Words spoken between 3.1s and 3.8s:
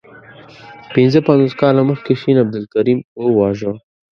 وواژه.